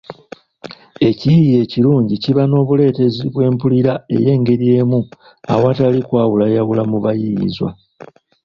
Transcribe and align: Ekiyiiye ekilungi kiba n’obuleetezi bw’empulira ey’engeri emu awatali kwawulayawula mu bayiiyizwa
Ekiyiiye 1.09 1.57
ekilungi 1.65 2.13
kiba 2.23 2.43
n’obuleetezi 2.47 3.23
bw’empulira 3.33 3.93
ey’engeri 4.15 4.65
emu 4.79 4.99
awatali 5.53 5.99
kwawulayawula 6.07 6.83
mu 6.91 6.97
bayiiyizwa 7.03 7.69